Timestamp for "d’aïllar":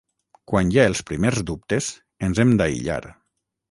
2.63-3.03